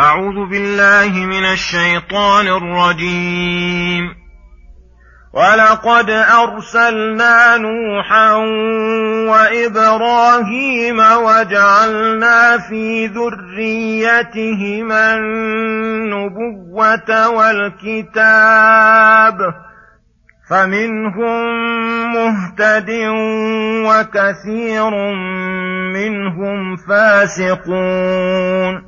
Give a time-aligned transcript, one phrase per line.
[0.00, 4.14] أعوذ بالله من الشيطان الرجيم.
[5.34, 8.32] ولقد أرسلنا نوحا
[9.30, 18.18] وإبراهيم وجعلنا في ذريتهما النبوة والكتاب
[20.50, 21.44] فمنهم
[22.14, 22.90] مهتد
[23.86, 24.90] وكثير
[25.94, 28.87] منهم فاسقون.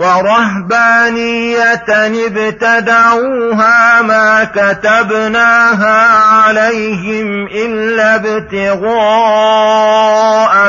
[0.00, 1.84] ورهبانية
[2.26, 8.92] ابتدعوها ما كتبناها عليهم إلا ابتغاء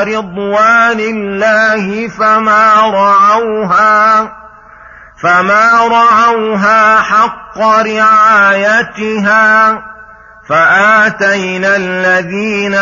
[0.04, 4.32] رضوان الله فما رعوها
[5.22, 9.12] فما رعوها حق رعايتها.
[10.52, 12.74] فآتينا الذين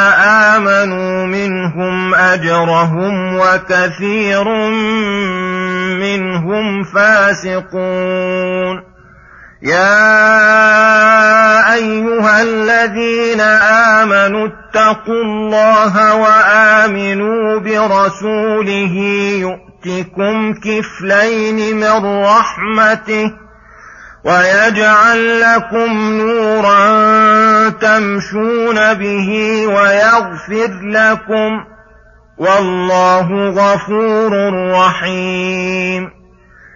[0.52, 4.44] آمنوا منهم أجرهم وكثير
[5.98, 8.82] منهم فاسقون.
[9.62, 10.14] يا
[11.74, 13.40] أيها الذين
[14.00, 18.94] آمنوا اتقوا الله وآمنوا برسوله
[19.40, 23.39] يؤتكم كفلين من رحمته
[24.24, 29.30] ويجعل لكم نورا تمشون به
[29.66, 31.64] ويغفر لكم.
[32.38, 36.19] والله غفور رحيم.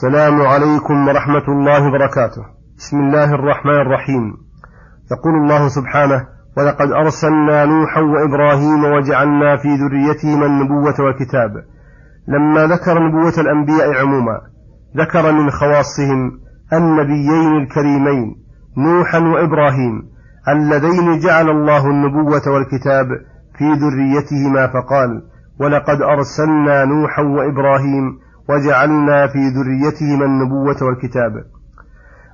[0.00, 2.42] السلام عليكم ورحمة الله وبركاته.
[2.78, 4.24] بسم الله الرحمن الرحيم.
[5.12, 6.20] يقول الله سبحانه
[6.56, 11.50] ولقد أرسلنا نوحا وإبراهيم وجعلنا في ذريتهما النبوة والكتاب.
[12.28, 14.40] لما ذكر نبوة الأنبياء عموما
[14.96, 16.20] ذكر من خواصهم
[16.72, 18.36] النبيين الكريمين
[18.78, 20.02] نوحا وإبراهيم
[20.48, 23.06] اللذين جعل الله النبوة والكتاب
[23.58, 25.22] في ذريتهما فقال
[25.60, 31.32] ولقد أرسلنا نوحا وإبراهيم وجعلنا في ذريتهما النبوة والكتاب.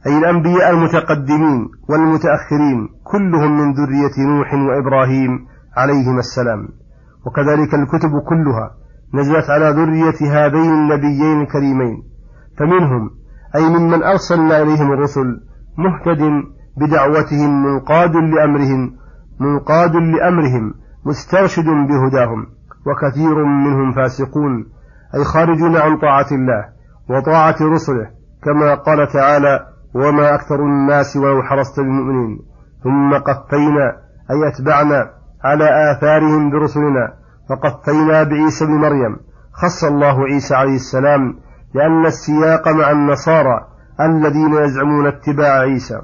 [0.06, 5.46] أي الأنبياء المتقدمين والمتأخرين كلهم من ذرية نوح وإبراهيم
[5.76, 6.68] عليهما السلام.
[7.26, 8.70] وكذلك الكتب كلها
[9.14, 12.02] نزلت على ذرية هذين النبيين الكريمين.
[12.58, 13.10] فمنهم
[13.56, 15.40] أي ممن أرسلنا إليهم الرسل
[15.78, 16.22] مهتد
[16.76, 18.92] بدعوتهم منقاد لأمرهم
[19.40, 20.74] منقاد لأمرهم
[21.06, 22.46] مسترشد بهداهم
[22.86, 24.75] وكثير منهم فاسقون.
[25.16, 26.64] أي خارجون عن طاعة الله
[27.10, 28.10] وطاعة رسله
[28.44, 32.38] كما قال تعالى وما أكثر الناس ولو حرصت بالمؤمنين
[32.84, 33.96] ثم قفينا
[34.30, 35.10] أي أتبعنا
[35.44, 37.12] على آثارهم برسلنا
[37.48, 39.16] فقفينا بعيسى بن مريم
[39.52, 41.34] خص الله عيسى عليه السلام
[41.74, 43.60] لأن السياق مع النصارى
[44.00, 46.00] الذين يزعمون اتباع عيسى.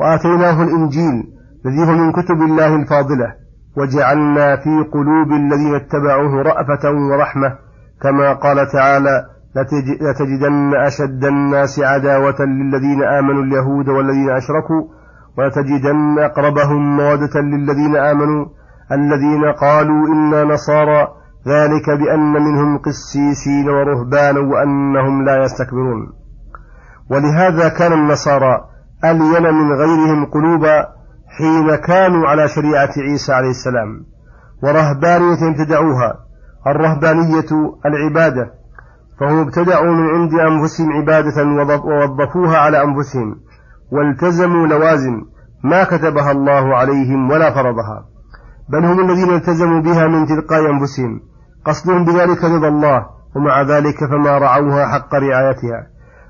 [0.00, 1.24] وآتيناه الإنجيل
[1.66, 3.34] الذي هو من كتب الله الفاضلة
[3.76, 7.58] وجعلنا في قلوب الذين اتبعوه رأفة ورحمة
[8.02, 9.26] كما قال تعالى
[10.00, 14.82] لتجدن أشد الناس عداوة للذين آمنوا اليهود والذين أشركوا
[15.38, 18.46] ولتجدن أقربهم مودة للذين آمنوا
[18.92, 21.08] الذين قالوا إنا نصارى
[21.48, 26.12] ذلك بأن منهم قسيسين ورهبانا وأنهم لا يستكبرون.
[27.10, 28.60] ولهذا كان النصارى
[29.04, 30.95] ألين من غيرهم قلوبا
[31.38, 34.04] حين كانوا على شريعة عيسى عليه السلام
[34.62, 36.14] ورهبانية ابتدعوها
[36.66, 37.46] الرهبانية
[37.86, 38.52] العبادة
[39.20, 41.42] فهم ابتدعوا من عند أنفسهم عبادة
[41.84, 43.36] ووظفوها على أنفسهم
[43.92, 45.22] والتزموا لوازم
[45.64, 48.04] ما كتبها الله عليهم ولا فرضها
[48.68, 51.20] بل هم الذين التزموا بها من تلقاء أنفسهم
[51.64, 53.06] قصدهم بذلك رضا الله
[53.36, 55.86] ومع ذلك فما رعوها حق رعايتها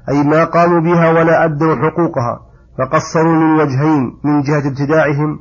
[0.09, 2.46] أي ما قاموا بها ولا أدوا حقوقها.
[2.79, 5.39] فقصروا من وجهين من جهة ابتداعهم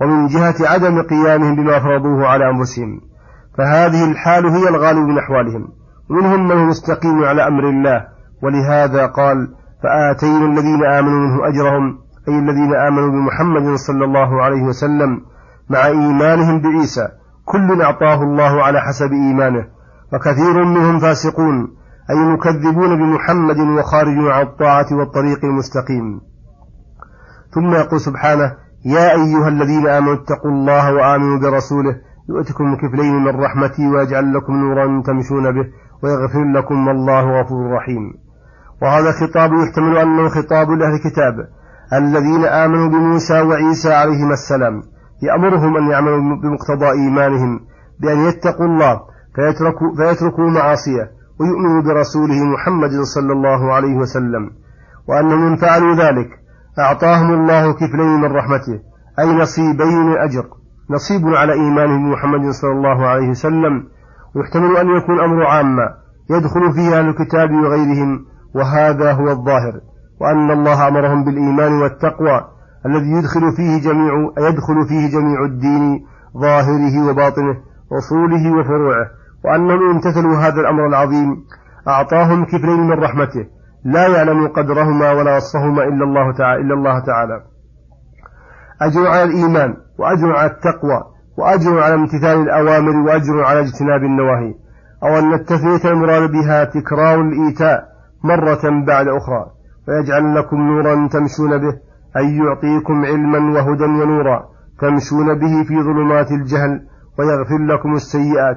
[0.00, 3.00] ومن جهة عدم قيامهم بما فرضوه على أنفسهم.
[3.58, 5.68] فهذه الحال هي الغالب من أحوالهم.
[6.10, 8.06] ومنهم من مستقيم على أمر الله
[8.42, 9.36] ولهذا قال
[9.82, 11.98] فآتينا الذين آمنوا منه أجرهم
[12.28, 15.20] أي الذين آمنوا بمحمد صلى الله عليه وسلم
[15.70, 17.08] مع إيمانهم بعيسى.
[17.44, 19.66] كل أعطاه الله على حسب إيمانه.
[20.12, 21.68] وكثير منهم فاسقون
[22.10, 26.33] أي مكذبون بمحمد وخارجون عن الطاعة والطريق المستقيم.
[27.54, 28.52] ثم يقول سبحانه
[28.84, 31.96] يا أيها الذين آمنوا اتقوا الله وآمنوا برسوله
[32.28, 35.66] يؤتكم كفلين من رحمتي ويجعل لكم نورا تمشون به
[36.02, 38.12] ويغفر لكم والله غفور رحيم.
[38.82, 41.34] وهذا خطاب يحتمل أنه خطاب لأهل الكتاب
[41.92, 44.82] الذين آمنوا بموسى وعيسى عليهما السلام
[45.22, 47.60] يأمرهم أن يعملوا بمقتضى إيمانهم
[48.00, 49.00] بأن يتقوا الله
[49.34, 51.10] فيتركوا, فيتركوا معاصيه
[51.40, 54.50] ويؤمنوا برسوله محمد صلى الله عليه وسلم
[55.08, 56.28] وأنهم إن فعلوا ذلك
[56.78, 58.80] أعطاهم الله كفلين من رحمته
[59.18, 60.44] أي نصيبين الأجر
[60.90, 63.84] نصيب على إيمانهم بمحمد صلى الله عليه وسلم
[64.36, 65.94] ويحتمل أن يكون أمر عاما
[66.30, 68.24] يدخل فيه أهل الكتاب وغيرهم
[68.54, 69.80] وهذا هو الظاهر
[70.20, 72.44] وأن الله أمرهم بالإيمان والتقوى
[72.86, 76.06] الذي يدخل فيه جميع يدخل فيه جميع الدين
[76.38, 77.56] ظاهره وباطنه
[77.98, 79.06] أصوله وفروعه
[79.44, 81.44] وأنهم امتثلوا هذا الأمر العظيم
[81.88, 83.46] أعطاهم كفلين من رحمته
[83.84, 87.42] لا يعلم قدرهما ولا وصفهما إلا الله تعالى إلا الله تعالى.
[88.82, 91.02] أجر على الإيمان وأجر على التقوى
[91.38, 94.54] وأجر على امتثال الأوامر وأجر على اجتناب النواهي.
[95.02, 97.84] أو أن التثنية المراد بها تكرار الإيتاء
[98.24, 99.46] مرة بعد أخرى.
[99.88, 101.72] ويجعل لكم نورا تمشون به
[102.16, 104.48] أي يعطيكم علما وهدى ونورا
[104.80, 106.80] تمشون به في ظلمات الجهل
[107.18, 108.56] ويغفر لكم السيئات.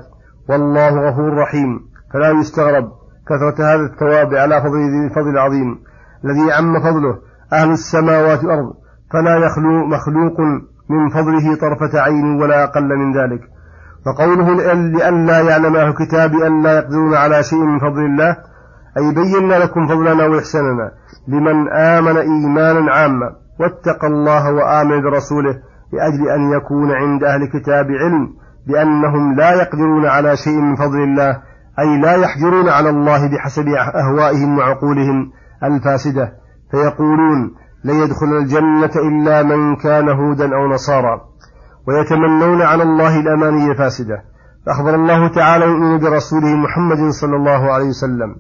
[0.50, 1.80] والله غفور رحيم.
[2.14, 2.97] فلا يستغرب.
[3.30, 5.80] كثرة هذا الثواب على فضل ذي الفضل العظيم
[6.26, 7.18] الذي عم فضله
[7.54, 8.74] أهل السماوات والأرض
[9.14, 10.40] فلا يخلو مخلوق
[10.90, 13.42] من فضله طرفة عين ولا أقل من ذلك.
[14.06, 18.38] فقوله لئلا يعلم أهل الكتاب أن لا يقدرون على شيء من فضل الله
[18.98, 20.92] أي بينا لكم فضلنا وإحساننا
[21.28, 25.56] لمن آمن إيمانا عاما واتقى الله وآمن برسوله
[25.94, 28.30] لأجل أن يكون عند أهل الكتاب علم
[28.68, 31.42] بأنهم لا يقدرون على شيء من فضل الله
[31.80, 35.32] أي لا يحجرون على الله بحسب أهوائهم وعقولهم
[35.64, 36.34] الفاسدة
[36.72, 37.52] فيقولون
[37.84, 41.22] لن يدخل الجنة إلا من كان هودا أو نصارى
[41.88, 44.24] ويتمنون على الله الأماني الفاسدة
[44.66, 48.36] فأخبر الله تعالى يؤمن برسوله محمد صلى الله عليه وسلم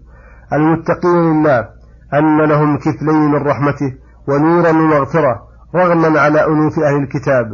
[0.53, 1.69] المتقين لله
[2.13, 3.93] أن لهم كفلين من رحمته
[4.27, 7.45] ونورا ومغفرة رغما على أنوف أهل الكتاب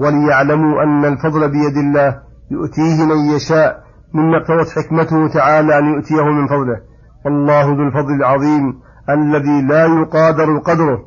[0.00, 2.18] وليعلموا أن الفضل بيد الله
[2.50, 3.82] يؤتيه من يشاء
[4.14, 6.80] مما اقتضت حكمته تعالى أن يؤتيه من فضله.
[7.24, 10.98] والله ذو الفضل العظيم الذي لا يقادر قدره.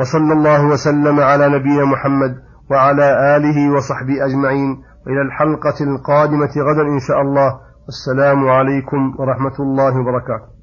[0.00, 2.36] وصلى الله وسلم على نبينا محمد
[2.70, 4.82] وعلى آله وصحبه أجمعين.
[5.06, 7.60] وإلى الحلقة القادمة غدا إن شاء الله.
[7.86, 10.55] والسلام عليكم ورحمة الله وبركاته.